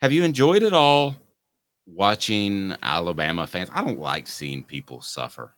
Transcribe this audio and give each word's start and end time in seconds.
Have 0.00 0.12
you 0.12 0.22
enjoyed 0.22 0.62
it 0.62 0.72
all 0.72 1.16
watching 1.84 2.72
Alabama 2.82 3.48
fans? 3.48 3.68
I 3.74 3.82
don't 3.82 3.98
like 3.98 4.28
seeing 4.28 4.62
people 4.62 5.00
suffer. 5.00 5.56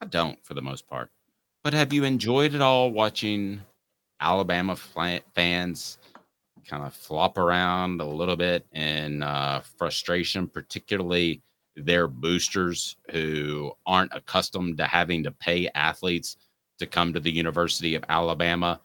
I 0.00 0.06
don't 0.06 0.38
for 0.44 0.54
the 0.54 0.62
most 0.62 0.86
part. 0.86 1.10
But 1.64 1.74
have 1.74 1.92
you 1.92 2.04
enjoyed 2.04 2.54
it 2.54 2.60
all 2.60 2.92
watching 2.92 3.60
Alabama 4.20 4.76
fans 4.76 5.98
kind 6.64 6.84
of 6.84 6.94
flop 6.94 7.38
around 7.38 8.00
a 8.00 8.06
little 8.06 8.36
bit 8.36 8.66
in 8.72 9.24
uh, 9.24 9.62
frustration, 9.76 10.46
particularly 10.46 11.42
their 11.74 12.06
boosters 12.06 12.96
who 13.10 13.72
aren't 13.84 14.14
accustomed 14.14 14.78
to 14.78 14.86
having 14.86 15.24
to 15.24 15.32
pay 15.32 15.68
athletes 15.74 16.36
to 16.78 16.86
come 16.86 17.12
to 17.12 17.18
the 17.18 17.32
University 17.32 17.96
of 17.96 18.04
Alabama? 18.08 18.80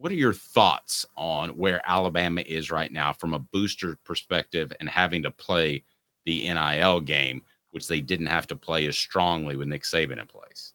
What 0.00 0.10
are 0.12 0.14
your 0.14 0.32
thoughts 0.32 1.04
on 1.14 1.50
where 1.50 1.82
Alabama 1.84 2.40
is 2.46 2.70
right 2.70 2.90
now 2.90 3.12
from 3.12 3.34
a 3.34 3.38
booster 3.38 3.98
perspective 4.02 4.72
and 4.80 4.88
having 4.88 5.22
to 5.24 5.30
play 5.30 5.84
the 6.24 6.50
NIL 6.50 7.00
game, 7.02 7.42
which 7.72 7.86
they 7.86 8.00
didn't 8.00 8.28
have 8.28 8.46
to 8.46 8.56
play 8.56 8.86
as 8.86 8.96
strongly 8.96 9.56
with 9.56 9.68
Nick 9.68 9.82
Saban 9.82 10.18
in 10.18 10.26
place? 10.26 10.72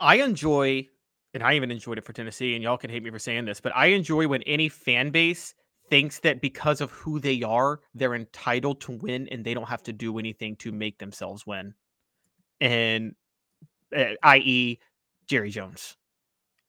I 0.00 0.22
enjoy, 0.22 0.88
and 1.34 1.42
I 1.42 1.52
even 1.52 1.70
enjoyed 1.70 1.98
it 1.98 2.04
for 2.06 2.14
Tennessee, 2.14 2.54
and 2.54 2.62
y'all 2.62 2.78
can 2.78 2.88
hate 2.88 3.02
me 3.02 3.10
for 3.10 3.18
saying 3.18 3.44
this, 3.44 3.60
but 3.60 3.76
I 3.76 3.88
enjoy 3.88 4.26
when 4.26 4.42
any 4.44 4.70
fan 4.70 5.10
base 5.10 5.54
thinks 5.90 6.18
that 6.20 6.40
because 6.40 6.80
of 6.80 6.90
who 6.92 7.20
they 7.20 7.42
are, 7.42 7.80
they're 7.94 8.14
entitled 8.14 8.80
to 8.80 8.92
win 8.92 9.28
and 9.28 9.44
they 9.44 9.52
don't 9.52 9.68
have 9.68 9.82
to 9.82 9.92
do 9.92 10.18
anything 10.18 10.56
to 10.56 10.72
make 10.72 10.96
themselves 10.96 11.46
win. 11.46 11.74
And 12.58 13.14
uh, 13.94 14.00
eh, 14.00 14.14
i.e., 14.22 14.78
Jerry 15.26 15.50
Jones. 15.50 15.98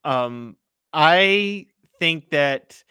Um, 0.03 0.57
I 0.93 1.67
think 1.99 2.29
that 2.31 2.83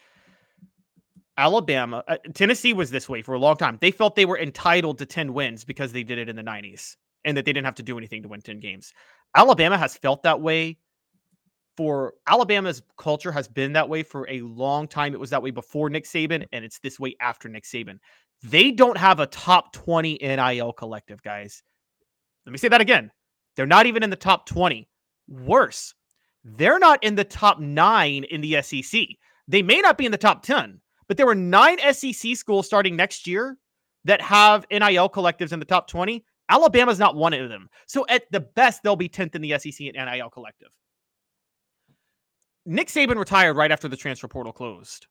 Alabama, 1.37 2.03
uh, 2.07 2.17
Tennessee 2.33 2.73
was 2.73 2.91
this 2.91 3.07
way 3.07 3.21
for 3.21 3.33
a 3.33 3.39
long 3.39 3.55
time. 3.55 3.77
They 3.81 3.91
felt 3.91 4.15
they 4.15 4.25
were 4.25 4.39
entitled 4.39 4.97
to 4.99 5.05
10 5.05 5.33
wins 5.33 5.63
because 5.63 5.91
they 5.91 6.03
did 6.03 6.17
it 6.17 6.29
in 6.29 6.35
the 6.35 6.43
90s 6.43 6.95
and 7.25 7.35
that 7.37 7.45
they 7.45 7.53
didn't 7.53 7.65
have 7.65 7.75
to 7.75 7.83
do 7.83 7.97
anything 7.97 8.21
to 8.23 8.27
win 8.27 8.41
10 8.41 8.59
games. 8.59 8.93
Alabama 9.35 9.77
has 9.77 9.95
felt 9.95 10.23
that 10.23 10.41
way 10.41 10.77
for 11.77 12.15
Alabama's 12.27 12.81
culture 12.97 13.31
has 13.31 13.47
been 13.47 13.71
that 13.71 13.87
way 13.87 14.03
for 14.03 14.27
a 14.29 14.41
long 14.41 14.85
time. 14.85 15.13
It 15.13 15.19
was 15.19 15.29
that 15.29 15.41
way 15.41 15.51
before 15.51 15.89
Nick 15.89 16.03
Saban 16.03 16.45
and 16.51 16.65
it's 16.65 16.79
this 16.79 16.99
way 16.99 17.15
after 17.21 17.47
Nick 17.47 17.63
Saban. 17.63 17.99
They 18.43 18.71
don't 18.71 18.97
have 18.97 19.21
a 19.21 19.27
top 19.27 19.71
20 19.71 20.17
NIL 20.21 20.73
collective, 20.73 21.21
guys. 21.23 21.63
Let 22.45 22.51
me 22.51 22.57
say 22.57 22.67
that 22.67 22.81
again. 22.81 23.11
They're 23.55 23.65
not 23.65 23.85
even 23.85 24.03
in 24.03 24.09
the 24.09 24.17
top 24.17 24.45
20. 24.45 24.89
Worse, 25.29 25.93
they're 26.43 26.79
not 26.79 27.03
in 27.03 27.15
the 27.15 27.23
top 27.23 27.59
nine 27.59 28.23
in 28.25 28.41
the 28.41 28.61
SEC. 28.61 29.07
They 29.47 29.61
may 29.61 29.81
not 29.81 29.97
be 29.97 30.05
in 30.05 30.11
the 30.11 30.17
top 30.17 30.43
10, 30.43 30.79
but 31.07 31.17
there 31.17 31.25
were 31.25 31.35
nine 31.35 31.79
SEC 31.93 32.35
schools 32.35 32.65
starting 32.65 32.95
next 32.95 33.27
year 33.27 33.57
that 34.05 34.21
have 34.21 34.65
NIL 34.71 35.09
collectives 35.09 35.51
in 35.51 35.59
the 35.59 35.65
top 35.65 35.87
20. 35.87 36.23
Alabama's 36.49 36.99
not 36.99 37.15
one 37.15 37.33
of 37.33 37.49
them. 37.49 37.69
So 37.85 38.05
at 38.09 38.23
the 38.31 38.39
best, 38.39 38.81
they'll 38.83 38.95
be 38.95 39.09
10th 39.09 39.35
in 39.35 39.41
the 39.41 39.57
SEC 39.59 39.87
and 39.87 39.95
NIL 39.95 40.29
collective. 40.29 40.69
Nick 42.65 42.87
Saban 42.87 43.17
retired 43.17 43.55
right 43.55 43.71
after 43.71 43.87
the 43.87 43.97
transfer 43.97 44.27
portal 44.27 44.53
closed. 44.53 45.07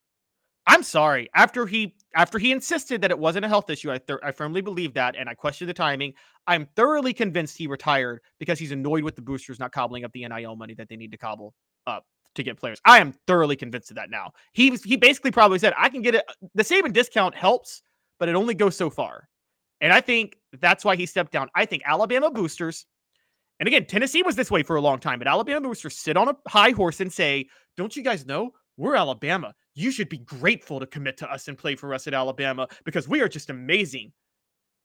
I'm 0.69 0.83
sorry. 0.83 1.29
After 1.33 1.65
he 1.65 1.95
after 2.15 2.37
he 2.37 2.51
insisted 2.51 3.01
that 3.01 3.09
it 3.09 3.17
wasn't 3.17 3.43
a 3.43 3.47
health 3.47 3.71
issue, 3.71 3.91
I, 3.91 3.97
th- 3.97 4.19
I 4.23 4.31
firmly 4.31 4.61
believe 4.61 4.93
that, 4.93 5.15
and 5.15 5.27
I 5.27 5.33
question 5.33 5.65
the 5.65 5.73
timing. 5.73 6.13
I'm 6.45 6.67
thoroughly 6.75 7.11
convinced 7.11 7.57
he 7.57 7.65
retired 7.65 8.21
because 8.39 8.59
he's 8.59 8.71
annoyed 8.71 9.03
with 9.03 9.15
the 9.15 9.23
boosters 9.23 9.59
not 9.59 9.71
cobbling 9.71 10.03
up 10.05 10.11
the 10.11 10.27
NIL 10.27 10.55
money 10.55 10.75
that 10.75 10.87
they 10.87 10.95
need 10.95 11.11
to 11.11 11.17
cobble 11.17 11.55
up 11.87 12.05
to 12.35 12.43
get 12.43 12.57
players. 12.57 12.79
I 12.85 12.99
am 12.99 13.13
thoroughly 13.25 13.55
convinced 13.55 13.89
of 13.89 13.95
that 13.95 14.11
now. 14.11 14.31
He 14.53 14.69
he 14.85 14.95
basically 14.95 15.31
probably 15.31 15.57
said, 15.57 15.73
"I 15.75 15.89
can 15.89 16.03
get 16.03 16.13
it. 16.13 16.23
The 16.53 16.63
Saban 16.63 16.93
discount 16.93 17.33
helps, 17.33 17.81
but 18.19 18.29
it 18.29 18.35
only 18.35 18.53
goes 18.53 18.77
so 18.77 18.91
far." 18.91 19.27
And 19.81 19.91
I 19.91 20.01
think 20.01 20.37
that's 20.61 20.85
why 20.85 20.95
he 20.97 21.07
stepped 21.07 21.31
down. 21.31 21.49
I 21.55 21.65
think 21.65 21.81
Alabama 21.83 22.29
boosters, 22.29 22.85
and 23.59 23.65
again, 23.65 23.87
Tennessee 23.87 24.21
was 24.21 24.35
this 24.35 24.51
way 24.51 24.61
for 24.61 24.75
a 24.75 24.81
long 24.81 24.99
time, 24.99 25.17
but 25.17 25.27
Alabama 25.27 25.61
boosters 25.61 25.97
sit 25.97 26.15
on 26.15 26.29
a 26.29 26.35
high 26.47 26.71
horse 26.71 26.99
and 26.99 27.11
say, 27.11 27.47
"Don't 27.75 27.95
you 27.95 28.03
guys 28.03 28.27
know 28.27 28.51
we're 28.77 28.95
Alabama? 28.95 29.55
You 29.79 29.91
should 29.91 30.09
be 30.09 30.17
grateful 30.17 30.79
to 30.79 30.85
commit 30.85 31.17
to 31.17 31.31
us 31.31 31.47
and 31.47 31.57
play 31.57 31.75
for 31.75 31.93
us 31.93 32.05
at 32.07 32.13
Alabama 32.13 32.67
because 32.83 33.07
we 33.07 33.21
are 33.21 33.29
just 33.29 33.49
amazing. 33.49 34.11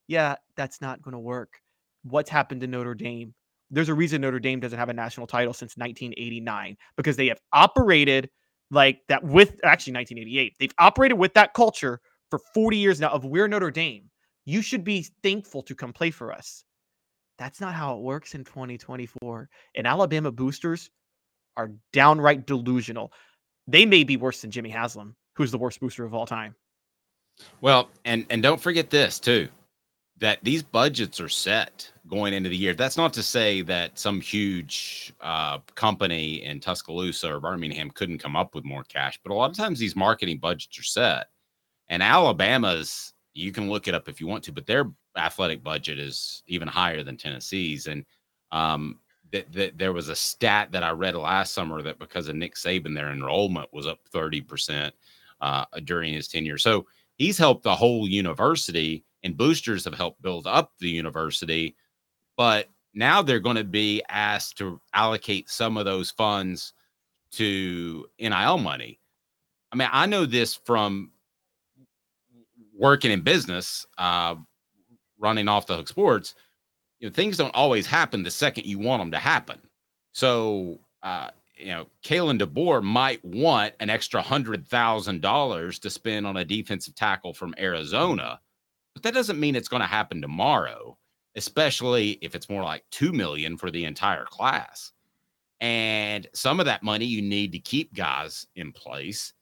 Yeah, 0.07 0.37
that's 0.57 0.81
not 0.81 1.03
going 1.03 1.13
to 1.13 1.19
work. 1.19 1.61
What's 2.05 2.31
happened 2.31 2.61
to 2.61 2.67
Notre 2.67 2.95
Dame? 2.95 3.35
There's 3.71 3.89
a 3.89 3.95
reason 3.95 4.21
Notre 4.21 4.39
Dame 4.39 4.61
doesn't 4.61 4.79
have 4.79 4.91
a 4.91 4.95
national 4.95 5.27
title 5.27 5.53
since 5.53 5.77
1989 5.77 6.77
because 6.97 7.17
they 7.17 7.27
have 7.27 7.41
operated 7.53 8.31
like 8.71 9.01
that 9.09 9.25
with 9.25 9.59
actually 9.65 9.95
1988. 9.95 10.55
They've 10.61 10.75
operated 10.79 11.19
with 11.19 11.35
that 11.35 11.55
culture 11.55 12.01
for 12.31 12.39
40 12.55 12.77
years 12.77 13.01
now 13.01 13.09
of 13.09 13.25
we're 13.25 13.49
Notre 13.49 13.71
Dame. 13.71 14.11
You 14.45 14.63
should 14.63 14.85
be 14.85 15.09
thankful 15.23 15.63
to 15.63 15.75
come 15.75 15.93
play 15.93 16.11
for 16.11 16.33
us. 16.33 16.65
That's 17.39 17.61
not 17.61 17.75
how 17.75 17.97
it 17.97 18.03
works 18.03 18.35
in 18.35 18.45
2024. 18.45 19.49
And 19.75 19.87
Alabama 19.87 20.31
boosters 20.31 20.91
are 21.57 21.73
downright 21.93 22.47
delusional 22.47 23.13
they 23.67 23.87
may 23.87 24.05
be 24.05 24.17
worse 24.17 24.43
than 24.43 24.51
Jimmy 24.51 24.71
Haslam, 24.71 25.15
who's 25.35 25.51
the 25.51 25.59
worst 25.59 25.81
booster 25.81 26.05
of 26.05 26.15
all 26.15 26.27
time. 26.27 26.55
Well, 27.61 27.91
and 28.05 28.27
and 28.31 28.43
don't 28.43 28.61
forget 28.61 28.91
this 28.91 29.19
too, 29.19 29.49
that 30.19 30.39
these 30.43 30.63
budgets 30.63 31.21
are 31.21 31.29
set 31.29 31.91
going 32.07 32.35
into 32.35 32.49
the 32.49 32.57
year. 32.57 32.75
That's 32.75 32.97
not 32.97 33.13
to 33.15 33.23
say 33.23 33.63
that 33.63 33.99
some 33.99 34.21
huge 34.21 35.13
uh, 35.21 35.59
company 35.75 36.45
in 36.45 36.61
Tuscaloosa 36.61 37.35
or 37.35 37.41
Birmingham 37.41 37.91
couldn't 37.91 38.19
come 38.19 38.37
up 38.37 38.55
with 38.55 38.65
more 38.65 38.85
cash, 38.85 39.19
but 39.23 39.33
a 39.33 39.35
lot 39.35 39.51
of 39.51 39.57
times 39.57 39.79
these 39.79 39.97
marketing 39.97 40.39
budgets 40.39 40.79
are 40.79 40.85
set. 40.85 41.29
And 41.89 42.03
Alabama's, 42.03 43.13
you 43.33 43.53
can 43.53 43.69
look 43.69 43.89
it 43.89 43.95
up 43.95 44.09
if 44.09 44.21
you 44.21 44.27
want 44.27 44.45
to, 44.45 44.53
but 44.53 44.67
their 44.67 44.91
athletic 45.17 45.63
budget 45.63 45.99
is 45.99 46.43
even 46.47 46.69
higher 46.69 47.03
than 47.03 47.17
Tennessee's. 47.17 47.87
And 47.87 48.05
um, 48.53 49.01
that, 49.35 49.53
that 49.53 49.79
there 49.79 49.93
was 49.93 50.09
a 50.09 50.15
stat 50.15 50.71
that 50.71 50.85
I 50.85 50.91
read 50.91 51.17
last 51.17 51.55
summer 51.55 51.83
that 51.83 51.99
because 51.99 52.29
of 52.29 52.37
Nick 52.37 52.55
Saban, 52.55 52.95
their 52.95 53.11
enrollment 53.11 53.69
was 53.73 53.85
up 53.85 53.99
30% 54.15 54.93
uh, 55.41 55.65
during 55.83 56.15
his 56.15 56.29
tenure. 56.29 56.57
So 56.57 56.87
he's 57.17 57.37
helped 57.37 57.65
the 57.65 57.75
whole 57.75 58.09
university, 58.09 59.05
and 59.25 59.37
boosters 59.37 59.85
have 59.87 59.95
helped 59.95 60.23
build 60.23 60.47
up 60.47 60.73
the 60.79 60.89
university. 60.89 61.75
But 62.37 62.71
now 62.95 63.23
they're 63.23 63.41
going 63.41 63.57
to 63.57 63.65
be 63.65 64.05
asked 64.09 64.57
to 64.59 64.81
allocate 64.95 65.51
some 65.51 65.77
of 65.77 65.85
those 65.85 66.13
funds 66.13 66.73
to 67.33 68.07
NIL 68.21 68.59
money. 68.59 69.01
I 69.73 69.77
mean, 69.77 69.89
I 69.91 70.07
know 70.07 70.27
this 70.27 70.55
from 70.55 71.11
working 72.73 73.11
in 73.11 73.23
business, 73.23 73.85
uh, 73.99 74.37
running 75.19 75.49
off 75.49 75.67
the 75.67 75.77
hook 75.77 75.89
sports 75.89 76.37
you 77.01 77.09
know, 77.09 77.13
things 77.13 77.37
don't 77.37 77.55
always 77.55 77.87
happen 77.87 78.23
the 78.23 78.31
second 78.31 78.67
you 78.67 78.79
want 78.79 79.01
them 79.01 79.11
to 79.11 79.19
happen. 79.19 79.61
So, 80.13 80.79
uh, 81.03 81.31
you 81.57 81.67
know, 81.67 81.87
Kalen 82.03 82.41
DeBoer 82.41 82.83
might 82.83 83.25
want 83.25 83.75
an 83.81 83.91
extra 83.91 84.21
hundred 84.23 84.67
thousand 84.67 85.21
dollars 85.21 85.79
to 85.81 85.91
spend 85.91 86.27
on 86.27 86.37
a 86.37 86.45
defensive 86.45 86.95
tackle 86.95 87.35
from 87.35 87.55
Arizona, 87.59 88.41
but 88.93 89.03
that 89.03 89.15
doesn't 89.15 89.41
mean 89.41 89.55
it's 89.55 89.69
going 89.69 89.83
to 89.83 89.87
happen 89.87 90.21
tomorrow, 90.21 90.97
especially 91.37 92.13
if 92.23 92.35
it's 92.35 92.49
more 92.51 92.63
like 92.63 92.85
two 92.91 93.13
million 93.13 93.57
for 93.57 93.71
the 93.71 93.85
entire 93.85 94.25
class. 94.25 94.93
And 95.61 96.27
some 96.35 96.61
of 96.61 96.67
that 96.67 96.83
money 96.83 97.05
you 97.05 97.23
need 97.23 97.53
to 97.53 97.59
keep 97.59 97.95
guys 97.95 98.47
in 98.57 98.73
place. 98.73 99.33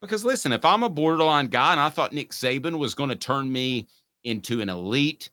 Because 0.00 0.24
listen, 0.24 0.52
if 0.52 0.64
I'm 0.64 0.82
a 0.82 0.88
borderline 0.88 1.46
guy 1.46 1.72
and 1.72 1.80
I 1.80 1.88
thought 1.88 2.12
Nick 2.12 2.32
Saban 2.32 2.78
was 2.78 2.94
going 2.94 3.10
to 3.10 3.16
turn 3.16 3.50
me 3.50 3.88
into 4.24 4.60
an 4.60 4.68
elite 4.68 5.30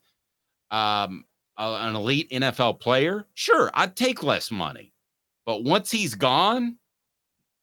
um, 0.70 1.24
an 1.60 1.94
elite 1.94 2.30
NFL 2.30 2.80
player, 2.80 3.26
sure, 3.34 3.70
I'd 3.74 3.96
take 3.96 4.22
less 4.22 4.50
money. 4.50 4.92
But 5.46 5.64
once 5.64 5.90
he's 5.90 6.14
gone, 6.14 6.76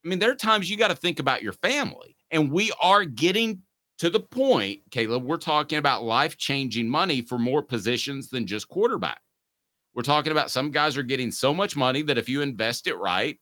I 0.03 0.07
mean, 0.07 0.19
there 0.19 0.31
are 0.31 0.35
times 0.35 0.69
you 0.69 0.77
got 0.77 0.89
to 0.89 0.95
think 0.95 1.19
about 1.19 1.43
your 1.43 1.53
family. 1.53 2.15
And 2.31 2.51
we 2.51 2.71
are 2.81 3.05
getting 3.05 3.61
to 3.99 4.09
the 4.09 4.19
point, 4.19 4.81
Caleb, 4.91 5.23
we're 5.23 5.37
talking 5.37 5.79
about 5.79 6.03
life 6.03 6.37
changing 6.37 6.87
money 6.87 7.21
for 7.21 7.39
more 7.39 7.63
positions 7.63 8.29
than 8.29 8.45
just 8.45 8.67
quarterback. 8.67 9.21
We're 9.95 10.03
talking 10.03 10.31
about 10.31 10.51
some 10.51 10.69
guys 10.69 10.95
are 10.97 11.03
getting 11.03 11.31
so 11.31 11.53
much 11.53 11.75
money 11.75 12.03
that 12.03 12.17
if 12.17 12.29
you 12.29 12.41
invest 12.41 12.85
it 12.85 12.97
right, 12.97 13.39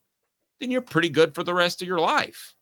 then 0.61 0.71
you're 0.71 0.81
pretty 0.81 1.09
good 1.09 1.35
for 1.35 1.43
the 1.43 1.53
rest 1.53 1.81
of 1.81 1.87
your 1.87 1.99
life. 1.99 2.55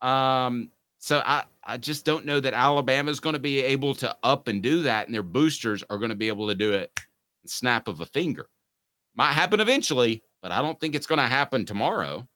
Um, 0.00 0.70
so 0.98 1.20
I, 1.24 1.44
I 1.64 1.78
just 1.78 2.04
don't 2.04 2.24
know 2.24 2.38
that 2.38 2.54
Alabama 2.54 3.10
is 3.10 3.18
going 3.18 3.32
to 3.32 3.40
be 3.40 3.60
able 3.60 3.94
to 3.96 4.16
up 4.22 4.46
and 4.46 4.62
do 4.62 4.82
that, 4.82 5.06
and 5.06 5.14
their 5.14 5.24
boosters 5.24 5.82
are 5.90 5.98
going 5.98 6.10
to 6.10 6.16
be 6.16 6.28
able 6.28 6.46
to 6.46 6.54
do 6.54 6.72
it 6.72 6.92
snap 7.50 7.88
of 7.88 8.00
a 8.00 8.06
finger. 8.06 8.48
Might 9.14 9.32
happen 9.32 9.60
eventually, 9.60 10.22
but 10.42 10.52
I 10.52 10.60
don't 10.62 10.78
think 10.78 10.94
it's 10.94 11.06
going 11.06 11.18
to 11.18 11.26
happen 11.26 11.64
tomorrow. 11.64 12.26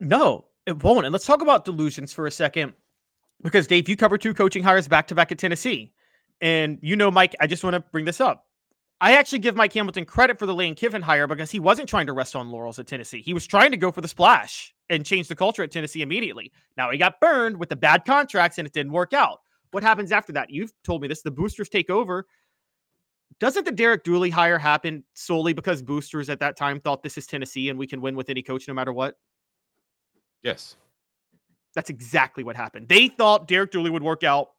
No, 0.00 0.46
it 0.66 0.82
won't. 0.82 1.06
And 1.06 1.12
let's 1.12 1.26
talk 1.26 1.42
about 1.42 1.64
delusions 1.64 2.12
for 2.12 2.26
a 2.26 2.30
second. 2.30 2.72
Because 3.42 3.66
Dave, 3.66 3.88
you 3.88 3.96
cover 3.96 4.18
two 4.18 4.34
coaching 4.34 4.62
hires 4.62 4.88
back 4.88 5.06
to 5.08 5.14
back 5.14 5.32
at 5.32 5.38
Tennessee. 5.38 5.92
And 6.40 6.78
you 6.82 6.96
know, 6.96 7.10
Mike, 7.10 7.34
I 7.40 7.46
just 7.46 7.64
want 7.64 7.74
to 7.74 7.80
bring 7.80 8.04
this 8.04 8.20
up. 8.20 8.46
I 9.02 9.16
actually 9.16 9.38
give 9.38 9.56
Mike 9.56 9.72
Hamilton 9.72 10.04
credit 10.04 10.38
for 10.38 10.44
the 10.44 10.54
Lane 10.54 10.74
Kiffin 10.74 11.00
hire 11.00 11.26
because 11.26 11.50
he 11.50 11.58
wasn't 11.58 11.88
trying 11.88 12.06
to 12.06 12.12
rest 12.12 12.36
on 12.36 12.50
laurels 12.50 12.78
at 12.78 12.86
Tennessee. 12.86 13.22
He 13.22 13.32
was 13.32 13.46
trying 13.46 13.70
to 13.70 13.78
go 13.78 13.90
for 13.90 14.02
the 14.02 14.08
splash 14.08 14.74
and 14.90 15.06
change 15.06 15.28
the 15.28 15.36
culture 15.36 15.62
at 15.62 15.70
Tennessee 15.70 16.02
immediately. 16.02 16.52
Now 16.76 16.90
he 16.90 16.98
got 16.98 17.18
burned 17.18 17.56
with 17.56 17.70
the 17.70 17.76
bad 17.76 18.04
contracts 18.04 18.58
and 18.58 18.66
it 18.66 18.74
didn't 18.74 18.92
work 18.92 19.14
out. 19.14 19.40
what 19.70 19.82
happens 19.82 20.12
after 20.12 20.32
that? 20.32 20.50
You've 20.50 20.72
told 20.84 21.00
me 21.00 21.08
this. 21.08 21.22
The 21.22 21.30
boosters 21.30 21.70
take 21.70 21.88
over. 21.88 22.26
Doesn't 23.40 23.64
the 23.64 23.72
Derek 23.72 24.04
Dooley 24.04 24.28
hire 24.28 24.58
happen 24.58 25.02
solely 25.14 25.54
because 25.54 25.80
boosters 25.80 26.28
at 26.28 26.38
that 26.40 26.56
time 26.56 26.78
thought 26.78 27.02
this 27.02 27.16
is 27.16 27.26
Tennessee 27.26 27.70
and 27.70 27.78
we 27.78 27.86
can 27.86 28.02
win 28.02 28.14
with 28.14 28.28
any 28.28 28.42
coach 28.42 28.68
no 28.68 28.74
matter 28.74 28.92
what? 28.92 29.16
Yes. 30.42 30.76
That's 31.74 31.88
exactly 31.88 32.44
what 32.44 32.54
happened. 32.54 32.88
They 32.88 33.08
thought 33.08 33.48
Derek 33.48 33.70
Dooley 33.70 33.88
would 33.90 34.02
work 34.02 34.24
out 34.24 34.50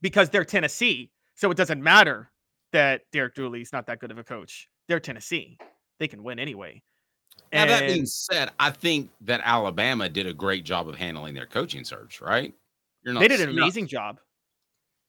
because 0.00 0.30
they're 0.30 0.44
Tennessee. 0.44 1.10
So 1.34 1.50
it 1.50 1.56
doesn't 1.56 1.82
matter 1.82 2.30
that 2.72 3.02
Derek 3.12 3.34
Dooley's 3.34 3.72
not 3.72 3.86
that 3.86 3.98
good 3.98 4.12
of 4.12 4.18
a 4.18 4.24
coach. 4.24 4.68
They're 4.86 5.00
Tennessee. 5.00 5.58
They 5.98 6.06
can 6.06 6.22
win 6.22 6.38
anyway. 6.38 6.82
Now, 7.52 7.66
that 7.66 7.86
being 7.86 8.06
said, 8.06 8.50
I 8.60 8.70
think 8.70 9.10
that 9.22 9.40
Alabama 9.44 10.08
did 10.08 10.26
a 10.26 10.32
great 10.32 10.64
job 10.64 10.88
of 10.88 10.94
handling 10.94 11.34
their 11.34 11.46
coaching 11.46 11.84
search, 11.84 12.20
right? 12.20 12.54
You're 13.02 13.14
not, 13.14 13.20
they 13.20 13.28
did 13.28 13.40
an 13.40 13.50
amazing 13.50 13.84
not, 13.84 13.90
job. 13.90 14.20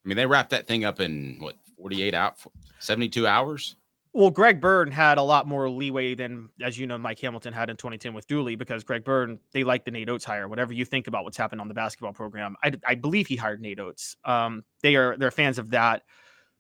I 0.04 0.08
mean, 0.08 0.18
they 0.18 0.26
wrapped 0.26 0.50
that 0.50 0.68
thing 0.68 0.84
up 0.84 1.00
in 1.00 1.38
what, 1.40 1.56
48 1.78 2.14
out, 2.14 2.38
72 2.84 3.26
hours? 3.26 3.76
Well, 4.16 4.30
Greg 4.30 4.62
Byrne 4.62 4.92
had 4.92 5.18
a 5.18 5.24
lot 5.24 5.48
more 5.48 5.68
leeway 5.68 6.14
than, 6.14 6.50
as 6.62 6.78
you 6.78 6.86
know, 6.86 7.00
Mike 7.00 7.20
Hamilton 7.20 7.52
had 7.52 7.72
in 7.72 7.78
2010 7.78 8.14
with 8.14 8.28
Dooley 8.28 8.56
because 8.56 8.84
Greg 8.84 9.04
Byrne, 9.04 9.40
they 9.54 9.64
like 9.64 9.86
the 9.86 9.92
Nate 9.92 10.08
Oats 10.08 10.24
hire. 10.24 10.48
Whatever 10.48 10.72
you 10.72 10.86
think 10.86 11.08
about 11.08 11.24
what's 11.24 11.38
happened 11.38 11.62
on 11.62 11.68
the 11.68 11.74
basketball 11.74 12.14
program, 12.14 12.56
I, 12.64 12.74
I 12.86 12.94
believe 12.94 13.26
he 13.26 13.36
hired 13.36 13.60
Nate 13.60 13.80
Oats. 13.80 14.16
Um, 14.24 14.64
they 14.82 14.96
are 14.96 15.18
they're 15.18 15.32
fans 15.32 15.58
of 15.58 15.72
that, 15.72 16.04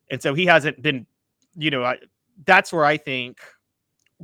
and 0.09 0.19
so 0.19 0.33
he 0.33 0.47
hasn't 0.47 0.81
been, 0.81 1.05
you 1.55 1.69
know, 1.69 1.83
I, 1.83 1.99
that's 2.47 2.73
where 2.73 2.85
I 2.85 2.97
think, 2.97 3.39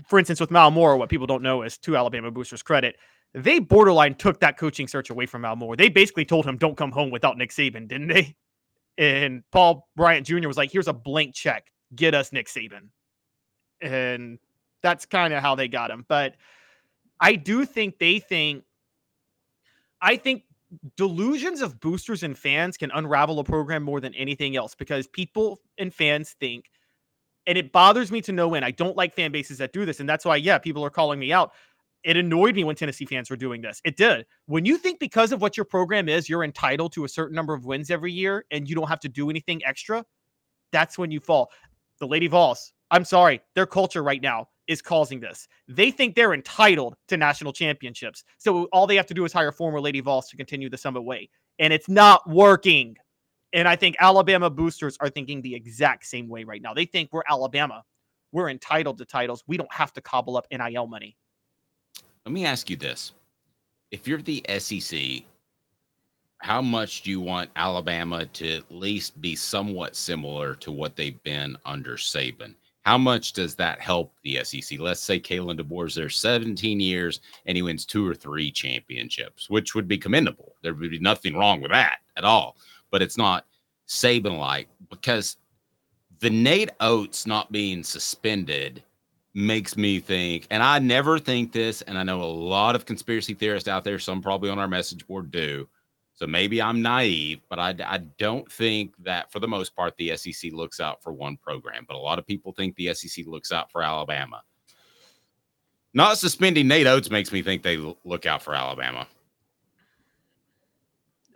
for 0.08 0.18
instance, 0.18 0.40
with 0.40 0.50
Mal 0.50 0.72
Moore, 0.72 0.98
what 0.98 1.10
people 1.10 1.28
don't 1.28 1.44
know 1.44 1.62
is 1.62 1.78
to 1.80 1.96
Alabama 1.96 2.32
boosters' 2.32 2.64
credit, 2.64 2.96
they 3.36 3.60
borderline 3.60 4.16
took 4.16 4.40
that 4.40 4.58
coaching 4.58 4.88
search 4.88 5.12
away 5.12 5.28
from 5.28 5.42
Mal 5.42 5.56
Moore. 5.56 5.76
They 5.76 5.90
basically 5.90 6.26
told 6.26 6.46
him, 6.46 6.58
"Don't 6.58 6.76
come 6.76 6.92
home 6.92 7.12
without 7.12 7.38
Nick 7.38 7.52
Saban," 7.52 7.88
didn't 7.88 8.08
they? 8.08 8.36
And 8.98 9.44
Paul 9.52 9.88
Bryant 9.96 10.26
Jr. 10.26 10.48
was 10.48 10.58
like, 10.58 10.72
"Here's 10.72 10.88
a 10.88 10.94
blank 10.94 11.36
check. 11.36 11.72
Get 11.96 12.14
us 12.14 12.32
Nick 12.32 12.48
Saban." 12.48 12.90
and 13.82 14.40
that's 14.82 15.06
kind 15.06 15.34
of 15.34 15.42
how 15.42 15.56
they 15.56 15.68
got 15.68 15.92
him. 15.92 16.06
But 16.08 16.36
I 17.20 17.36
do 17.36 17.66
think 17.66 18.00
they 18.00 18.20
think, 18.20 18.64
I 20.02 20.16
think 20.16 20.44
delusions 20.96 21.62
of 21.62 21.80
boosters 21.80 22.24
and 22.24 22.38
fans 22.38 22.78
can 22.78 22.92
unravel 22.92 23.40
a 23.40 23.44
program 23.44 23.84
more 23.84 24.00
than 24.00 24.14
anything 24.16 24.56
else 24.56 24.76
because 24.76 25.08
people 25.08 25.60
and 25.78 25.94
fans 25.94 26.36
think, 26.40 26.70
and 27.48 27.58
it 27.58 27.72
bothers 27.72 28.12
me 28.12 28.22
to 28.22 28.32
no 28.32 28.54
end. 28.54 28.64
I 28.64 28.72
don't 28.72 28.96
like 28.96 29.16
fan 29.16 29.32
bases 29.32 29.58
that 29.58 29.74
do 29.74 29.86
this. 29.86 30.00
And 30.00 30.08
that's 30.08 30.24
why, 30.24 30.36
yeah, 30.36 30.58
people 30.58 30.86
are 30.86 30.90
calling 30.90 31.20
me 31.20 31.34
out. 31.34 31.52
It 32.04 32.16
annoyed 32.16 32.56
me 32.56 32.64
when 32.64 32.76
Tennessee 32.78 33.06
fans 33.06 33.30
were 33.30 33.36
doing 33.36 33.62
this. 33.62 33.82
It 33.84 33.98
did. 33.98 34.26
When 34.46 34.64
you 34.64 34.78
think 34.78 35.00
because 35.00 35.34
of 35.34 35.42
what 35.42 35.58
your 35.58 35.66
program 35.66 36.08
is, 36.08 36.30
you're 36.30 36.46
entitled 36.46 36.94
to 36.94 37.04
a 37.04 37.10
certain 37.10 37.36
number 37.36 37.54
of 37.54 37.66
wins 37.66 37.92
every 37.92 38.14
year 38.14 38.46
and 38.52 38.70
you 38.70 38.76
don't 38.76 38.88
have 38.88 39.02
to 39.02 39.10
do 39.10 39.30
anything 39.30 39.66
extra, 39.66 40.06
that's 40.72 40.98
when 40.98 41.12
you 41.12 41.20
fall. 41.20 41.52
The 42.00 42.08
Lady 42.08 42.28
Vols, 42.28 42.74
I'm 42.92 43.06
sorry, 43.06 43.42
their 43.56 43.66
culture 43.66 44.04
right 44.04 44.22
now 44.22 44.48
is 44.68 44.82
causing 44.82 45.20
this. 45.20 45.48
They 45.68 45.92
think 45.92 46.16
they're 46.16 46.34
entitled 46.34 46.96
to 47.08 47.18
national 47.18 47.54
championships. 47.54 48.24
So 48.38 48.66
all 48.66 48.88
they 48.88 48.96
have 48.96 49.08
to 49.08 49.14
do 49.14 49.26
is 49.26 49.34
hire 49.34 49.52
former 49.52 49.82
Lady 49.82 50.00
Vols 50.00 50.30
to 50.30 50.38
continue 50.38 50.70
the 50.70 50.78
Summit 50.78 51.02
way. 51.02 51.30
And 51.58 51.74
it's 51.74 51.90
not 51.90 52.28
working. 52.30 52.96
And 53.52 53.68
I 53.68 53.76
think 53.76 53.96
Alabama 54.00 54.50
boosters 54.50 54.96
are 55.02 55.10
thinking 55.10 55.42
the 55.42 55.56
exact 55.56 56.06
same 56.06 56.30
way 56.30 56.44
right 56.44 56.62
now. 56.62 56.74
They 56.74 56.86
think 56.86 57.10
we're 57.12 57.24
Alabama. 57.28 57.84
We're 58.32 58.50
entitled 58.50 59.00
to 59.00 59.06
titles. 59.06 59.44
We 59.48 59.58
don't 59.58 59.74
have 59.74 59.92
to 59.94 60.02
cobble 60.02 60.38
up 60.38 60.46
NIL 60.52 60.88
money. 60.88 61.18
Let 62.26 62.32
me 62.32 62.46
ask 62.46 62.70
you 62.70 62.76
this. 62.76 63.14
If 63.92 64.08
you're 64.08 64.22
the 64.22 64.46
SEC, 64.60 65.24
how 66.40 66.62
much 66.62 67.02
do 67.02 67.12
you 67.12 67.20
want 67.20 67.50
Alabama 67.56 68.26
to 68.26 68.58
at 68.58 68.72
least 68.72 69.20
be 69.22 69.36
somewhat 69.36 69.96
similar 69.96 70.56
to 70.56 70.72
what 70.72 70.96
they've 70.96 71.22
been 71.24 71.58
under 71.66 71.96
Saban? 71.96 72.56
How 72.84 72.98
much 72.98 73.34
does 73.34 73.56
that 73.56 73.82
help 73.82 74.14
the 74.24 74.44
SEC? 74.44 74.80
Let's 74.80 75.02
say 75.02 75.20
Kalen 75.20 75.60
DeBoer's 75.60 75.96
there 75.96 76.10
17 76.10 76.80
years 76.80 77.20
and 77.46 77.58
he 77.58 77.62
wins 77.62 77.86
two 77.86 78.08
or 78.08 78.16
three 78.16 78.52
championships, 78.52 79.50
which 79.50 79.76
would 79.76 79.88
be 79.88 79.98
commendable. 79.98 80.56
There 80.64 80.74
would 80.74 80.90
be 80.90 81.00
nothing 81.00 81.36
wrong 81.36 81.62
with 81.62 81.72
that 81.72 82.00
at 82.16 82.24
all. 82.24 82.56
But 82.90 83.02
it's 83.02 83.18
not 83.18 83.46
Saban 83.88 84.40
like 84.40 84.70
because 84.90 85.38
the 86.20 86.30
Nate 86.30 86.72
Oats 86.80 87.28
not 87.28 87.52
being 87.52 87.84
suspended 87.84 88.82
makes 89.34 89.78
me 89.78 90.00
think, 90.00 90.48
and 90.50 90.64
I 90.64 90.80
never 90.80 91.20
think 91.20 91.52
this, 91.52 91.82
and 91.84 91.98
I 91.98 92.04
know 92.04 92.24
a 92.24 92.26
lot 92.26 92.76
of 92.76 92.86
conspiracy 92.86 93.34
theorists 93.34 93.70
out 93.70 93.84
there, 93.84 94.00
some 94.00 94.22
probably 94.22 94.50
on 94.50 94.58
our 94.58 94.68
message 94.68 95.06
board 95.06 95.32
do 95.32 95.68
so 96.20 96.28
maybe 96.28 96.62
I'm 96.62 96.82
naive, 96.82 97.40
but 97.48 97.60
I, 97.60 97.74
I 97.86 98.00
don't 98.18 98.52
think 98.52 98.94
that 99.06 99.32
for 99.32 99.40
the 99.40 99.48
most 99.48 99.74
part 99.74 99.96
the 99.96 100.18
SEC 100.18 100.52
looks 100.52 100.82
out 100.82 101.02
for 101.02 101.14
one 101.14 101.38
program. 101.38 101.86
But 101.88 101.96
a 101.96 102.00
lot 102.00 102.20
of 102.20 102.28
people 102.28 102.52
think 102.52 102.76
the 102.76 102.94
SEC 102.94 103.26
looks 103.26 103.54
out 103.54 103.72
for 103.72 103.82
Alabama. 103.82 104.42
Not 105.94 106.18
suspending 106.18 106.68
Nate 106.68 106.88
Oats 106.88 107.10
makes 107.10 107.32
me 107.32 107.42
think 107.42 107.64
they 107.64 107.78
look 108.04 108.26
out 108.26 108.42
for 108.42 108.54
Alabama. 108.54 109.08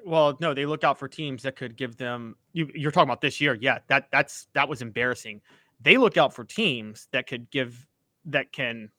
Well, 0.06 0.38
no, 0.42 0.54
they 0.54 0.66
look 0.66 0.84
out 0.84 1.00
for 1.00 1.08
teams 1.08 1.44
that 1.44 1.56
could 1.56 1.78
give 1.78 1.96
them. 1.96 2.36
You, 2.52 2.70
you're 2.76 2.92
talking 2.92 3.08
about 3.08 3.22
this 3.22 3.40
year, 3.40 3.58
yeah. 3.62 3.78
That 3.88 4.10
that's 4.12 4.50
that 4.54 4.68
was 4.68 4.82
embarrassing. 4.82 5.40
They 5.80 5.96
look 5.96 6.18
out 6.18 6.34
for 6.34 6.44
teams 6.44 7.08
that 7.14 7.26
could 7.26 7.50
give 7.52 7.88
that 8.26 8.52
can 8.52 8.92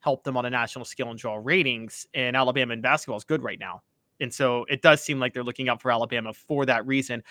help 0.00 0.24
them 0.24 0.38
on 0.38 0.46
a 0.46 0.50
national 0.50 0.86
scale 0.86 1.10
and 1.10 1.18
draw 1.18 1.36
ratings. 1.36 2.06
And 2.14 2.34
Alabama 2.34 2.72
in 2.72 2.80
basketball 2.80 3.18
is 3.18 3.24
good 3.24 3.42
right 3.42 3.58
now. 3.60 3.82
And 4.20 4.32
so 4.32 4.64
it 4.68 4.82
does 4.82 5.02
seem 5.02 5.18
like 5.20 5.34
they're 5.34 5.44
looking 5.44 5.68
out 5.68 5.80
for 5.80 5.90
Alabama 5.90 6.32
for 6.32 6.66
that 6.66 6.86
reason. 6.86 7.22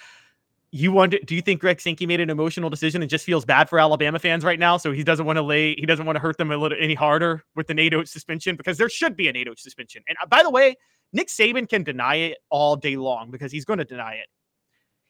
You 0.72 0.92
wonder, 0.92 1.18
do 1.25 1.34
you 1.34 1.42
think 1.42 1.62
Greg 1.62 1.80
Sankey 1.80 2.06
made 2.06 2.19
an 2.19 2.30
emotional 2.30 2.69
decision 2.69 3.01
and 3.01 3.10
just 3.10 3.25
feels 3.25 3.45
bad 3.45 3.69
for 3.69 3.80
Alabama 3.80 4.19
fans 4.19 4.44
right 4.44 4.60
now? 4.60 4.75
So 4.78 4.92
he 4.92 5.04
doesn't 5.04 5.25
want 5.25 5.38
to 5.38 5.42
lay, 5.42 5.75
he 5.75 5.86
doesn't 5.86 6.06
want 6.06 6.18
to 6.18 6.19
hurt 6.19 6.38
them 6.38 6.51
a 6.51 6.57
little 6.57 6.78
any 6.80 6.94
harder 6.94 7.44
with 7.56 7.68
the 7.68 7.74
Nate 7.74 7.94
Oats 7.94 8.12
suspension 8.12 8.56
because 8.57 8.78
there 8.78 8.89
should 8.89 9.16
be 9.16 9.30
a 9.30 9.31
Nate 9.31 9.48
Oats 9.48 9.63
suspension. 9.63 10.04
And 10.07 10.18
uh, 10.22 10.25
by 10.25 10.44
the 10.44 10.50
way, 10.50 10.75
Nick 11.13 11.30
Saban 11.30 11.69
can 11.69 11.84
deny 11.84 12.16
it 12.16 12.38
all 12.50 12.75
day 12.75 12.98
long 12.98 13.31
because 13.31 13.51
he's 13.51 13.63
going 13.63 13.80
to 13.80 13.86
deny 13.86 14.16
it. 14.16 14.28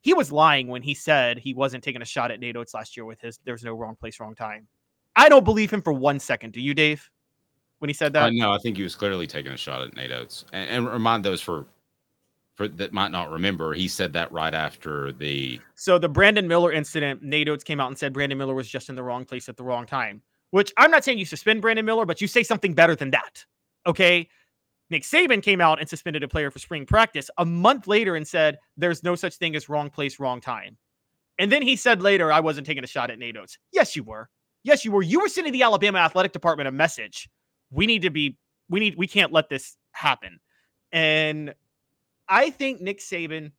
He 0.01 0.13
was 0.13 0.31
lying 0.31 0.68
when 0.68 0.83
he 0.83 0.94
said 0.94 1.39
he 1.39 1.56
wasn't 1.56 1.83
taking 1.83 2.03
a 2.03 2.06
shot 2.06 2.30
at 2.30 2.39
Nate 2.39 2.56
Oats 2.56 2.75
last 2.75 2.95
year 2.95 3.06
with 3.06 3.19
his 3.19 3.39
there's 3.44 3.63
no 3.63 3.73
wrong 3.73 3.95
place, 3.95 4.19
wrong 4.19 4.35
time. 4.35 4.68
I 5.15 5.27
don't 5.27 5.44
believe 5.44 5.71
him 5.73 5.81
for 5.81 5.91
one 5.91 6.19
second. 6.19 6.53
Do 6.53 6.62
you, 6.62 6.75
Dave? 6.75 7.09
When 7.79 7.89
he 7.89 7.94
said 7.94 8.13
that? 8.13 8.24
Uh, 8.24 8.29
no, 8.31 8.51
I 8.51 8.57
think 8.57 8.77
he 8.77 8.83
was 8.83 8.95
clearly 8.95 9.27
taking 9.27 9.51
a 9.51 9.57
shot 9.57 9.81
at 9.81 9.95
Nate 9.95 10.12
Oats. 10.12 10.45
And, 10.51 10.69
and, 10.69 10.88
remind 10.88 11.24
those 11.24 11.41
for 11.41 11.65
for 12.56 12.68
that 12.68 12.91
might 12.91 13.12
not 13.12 13.29
remember, 13.29 13.74
he 13.74 13.88
said 13.88 14.13
that 14.13 14.31
right 14.31 14.53
after 14.53 15.12
the. 15.12 15.59
So 15.75 16.00
the 16.00 16.09
Brandon 16.09 16.47
Miller 16.47 16.71
incident, 16.71 17.21
Nate 17.21 17.49
Oats 17.49 17.63
came 17.63 17.80
out 17.80 17.87
and 17.87 17.97
said 17.97 18.13
Brandon 18.13 18.37
Miller 18.37 18.56
was 18.56 18.68
just 18.68 18.90
in 18.90 18.95
the 18.95 19.04
wrong 19.04 19.25
place 19.25 19.47
at 19.47 19.57
the 19.57 19.63
wrong 19.63 19.85
time. 19.85 20.23
Which 20.51 20.73
I'm 20.78 20.90
not 20.90 21.04
saying 21.04 21.19
you 21.19 21.25
suspend 21.25 21.61
Brandon 21.61 21.85
Miller, 21.85 22.06
but 22.06 22.19
you 22.19 22.28
say 22.28 22.42
something 22.42 22.73
better 22.73 22.95
than 22.95 23.11
that. 23.11 23.45
Okay. 23.85 24.28
Nick 24.90 25.04
Saban 25.04 25.44
came 25.44 25.59
out 25.59 25.80
and 25.80 25.87
suspended 25.87 26.23
a 26.23 26.28
player 26.28 26.49
for 26.49 26.59
spring 26.59 26.85
practice 26.85 27.30
a 27.37 27.45
month 27.45 27.87
later 27.87 28.16
and 28.16 28.25
said 28.25 28.57
there's 28.78 29.04
no 29.04 29.16
such 29.16 29.35
thing 29.35 29.56
as 29.56 29.68
wrong 29.68 29.90
place, 29.90 30.18
wrong 30.19 30.40
time. 30.40 30.78
And 31.37 31.51
then 31.51 31.61
he 31.61 31.75
said 31.75 32.01
later, 32.01 32.31
I 32.31 32.40
wasn't 32.40 32.66
taking 32.66 32.85
a 32.85 32.87
shot 32.87 33.11
at 33.11 33.19
Nate 33.19 33.35
Oats. 33.37 33.57
Yes, 33.73 33.95
you 33.95 34.04
were. 34.04 34.30
Yes, 34.63 34.83
you 34.83 34.92
were. 34.92 35.04
You 35.04 35.19
were 35.19 35.30
sending 35.30 35.54
the 35.54 35.63
Alabama 35.63 35.99
athletic 35.99 36.31
department 36.31 36.69
a 36.69 36.71
message 36.71 37.30
we 37.71 37.86
need 37.86 38.02
to 38.04 38.09
be 38.09 38.38
we 38.69 38.80
need 38.80 38.95
we 38.97 39.07
can't 39.07 39.31
let 39.31 39.50
this 39.50 39.78
happen. 39.92 40.40
And 40.92 41.54
I 42.30 42.50
think 42.50 42.81
Nick 42.81 43.00
Saban, 43.00 43.52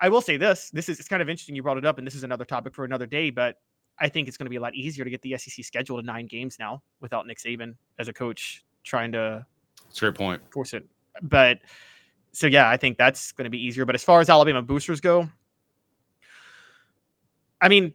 I 0.00 0.08
will 0.08 0.20
say 0.20 0.36
this, 0.36 0.70
this 0.70 0.88
is 0.88 0.98
it's 0.98 1.08
kind 1.08 1.22
of 1.22 1.28
interesting 1.28 1.54
you 1.54 1.62
brought 1.62 1.78
it 1.78 1.84
up, 1.84 1.98
and 1.98 2.06
this 2.06 2.14
is 2.14 2.24
another 2.24 2.44
topic 2.44 2.74
for 2.74 2.84
another 2.84 3.06
day, 3.06 3.30
but 3.30 3.56
I 3.98 4.08
think 4.08 4.28
it's 4.28 4.36
going 4.36 4.46
to 4.46 4.50
be 4.50 4.56
a 4.56 4.60
lot 4.60 4.74
easier 4.74 5.04
to 5.04 5.10
get 5.10 5.20
the 5.22 5.36
SEC 5.36 5.64
schedule 5.64 6.00
to 6.00 6.06
nine 6.06 6.26
games 6.26 6.56
now 6.58 6.82
without 7.00 7.26
Nick 7.26 7.38
Saban 7.38 7.74
as 7.98 8.08
a 8.08 8.12
coach 8.12 8.64
trying 8.82 9.12
to 9.12 9.44
That's 9.86 9.98
a 9.98 10.00
great 10.00 10.14
point. 10.14 10.42
Force 10.50 10.72
it. 10.72 10.86
But 11.22 11.58
so 12.32 12.46
yeah, 12.46 12.68
I 12.68 12.76
think 12.76 12.96
that's 12.96 13.32
going 13.32 13.44
to 13.44 13.50
be 13.50 13.62
easier. 13.62 13.84
But 13.84 13.94
as 13.94 14.02
far 14.02 14.20
as 14.20 14.30
Alabama 14.30 14.62
boosters 14.62 15.00
go, 15.00 15.28
I 17.60 17.68
mean, 17.68 17.92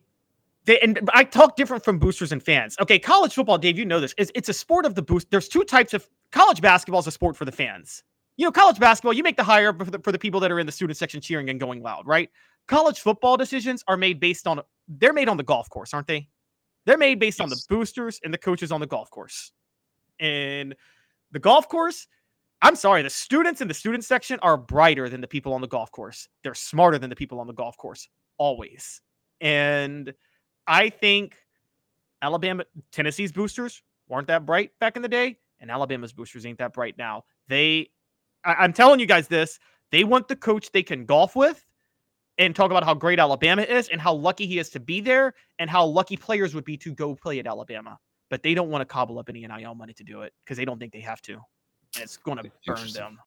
they, 0.65 0.79
and 0.79 1.09
I 1.13 1.23
talk 1.23 1.55
different 1.55 1.83
from 1.83 1.99
boosters 1.99 2.31
and 2.31 2.41
fans. 2.41 2.75
Okay, 2.79 2.99
college 2.99 3.33
football, 3.33 3.57
Dave, 3.57 3.77
you 3.77 3.85
know 3.85 3.99
this. 3.99 4.13
It's, 4.17 4.31
it's 4.35 4.49
a 4.49 4.53
sport 4.53 4.85
of 4.85 4.95
the 4.95 5.01
boost. 5.01 5.29
There's 5.29 5.47
two 5.47 5.63
types 5.63 5.93
of 5.93 6.07
college 6.31 6.61
basketball 6.61 6.99
is 6.99 7.07
a 7.07 7.11
sport 7.11 7.37
for 7.37 7.45
the 7.45 7.51
fans. 7.51 8.03
You 8.37 8.45
know, 8.45 8.51
college 8.51 8.79
basketball, 8.79 9.13
you 9.13 9.23
make 9.23 9.37
the 9.37 9.43
hire 9.43 9.73
for 9.73 9.85
the, 9.85 9.99
for 9.99 10.11
the 10.11 10.19
people 10.19 10.39
that 10.41 10.51
are 10.51 10.59
in 10.59 10.65
the 10.65 10.71
student 10.71 10.97
section 10.97 11.21
cheering 11.21 11.49
and 11.49 11.59
going 11.59 11.81
loud, 11.81 12.05
right? 12.07 12.29
College 12.67 12.99
football 12.99 13.37
decisions 13.37 13.83
are 13.87 13.95
made 13.95 14.19
based 14.19 14.47
on 14.47 14.59
they're 14.87 15.13
made 15.13 15.29
on 15.29 15.37
the 15.37 15.43
golf 15.43 15.69
course, 15.69 15.93
aren't 15.93 16.07
they? 16.07 16.27
They're 16.85 16.97
made 16.97 17.19
based 17.19 17.39
yes. 17.39 17.45
on 17.45 17.49
the 17.49 17.61
boosters 17.69 18.19
and 18.23 18.33
the 18.33 18.37
coaches 18.37 18.71
on 18.71 18.79
the 18.79 18.87
golf 18.87 19.09
course. 19.09 19.51
And 20.19 20.75
the 21.31 21.39
golf 21.39 21.69
course, 21.69 22.07
I'm 22.61 22.75
sorry, 22.75 23.01
the 23.03 23.09
students 23.09 23.61
in 23.61 23.67
the 23.67 23.73
student 23.73 24.03
section 24.03 24.39
are 24.41 24.57
brighter 24.57 25.09
than 25.09 25.21
the 25.21 25.27
people 25.27 25.53
on 25.53 25.61
the 25.61 25.67
golf 25.67 25.91
course. 25.91 26.27
They're 26.43 26.53
smarter 26.53 26.97
than 26.97 27.09
the 27.09 27.15
people 27.15 27.39
on 27.39 27.47
the 27.47 27.53
golf 27.53 27.77
course, 27.77 28.07
always. 28.37 29.01
And 29.41 30.13
I 30.67 30.89
think 30.89 31.35
Alabama, 32.21 32.65
Tennessee's 32.91 33.31
boosters 33.31 33.81
weren't 34.07 34.27
that 34.27 34.45
bright 34.45 34.71
back 34.79 34.95
in 34.95 35.01
the 35.01 35.07
day, 35.07 35.37
and 35.59 35.69
Alabama's 35.69 36.13
boosters 36.13 36.45
ain't 36.45 36.57
that 36.59 36.73
bright 36.73 36.97
now. 36.97 37.23
They, 37.47 37.89
I, 38.43 38.55
I'm 38.55 38.73
telling 38.73 38.99
you 38.99 39.05
guys 39.05 39.27
this, 39.27 39.59
they 39.91 40.03
want 40.03 40.27
the 40.27 40.35
coach 40.35 40.71
they 40.71 40.83
can 40.83 41.05
golf 41.05 41.35
with, 41.35 41.65
and 42.37 42.55
talk 42.55 42.71
about 42.71 42.83
how 42.83 42.93
great 42.93 43.19
Alabama 43.19 43.61
is 43.61 43.87
and 43.89 44.01
how 44.01 44.13
lucky 44.13 44.45
he 44.45 44.59
is 44.59 44.69
to 44.69 44.79
be 44.79 44.99
there 44.99 45.33
and 45.59 45.69
how 45.69 45.85
lucky 45.85 46.17
players 46.17 46.53
would 46.53 46.65
be 46.65 46.77
to 46.77 46.93
go 46.93 47.15
play 47.15 47.39
at 47.39 47.47
Alabama. 47.47 47.97
But 48.29 48.43
they 48.43 48.53
don't 48.53 48.69
want 48.69 48.81
to 48.81 48.85
cobble 48.85 49.19
up 49.19 49.29
any 49.29 49.45
NIL 49.45 49.75
money 49.75 49.93
to 49.93 50.03
do 50.03 50.21
it 50.21 50.33
because 50.43 50.57
they 50.57 50.65
don't 50.65 50.79
think 50.79 50.91
they 50.91 50.99
have 50.99 51.21
to. 51.23 51.33
And 51.33 52.03
it's 52.03 52.17
going 52.17 52.37
to 52.37 52.51
burn 52.65 52.91
them. 52.91 53.19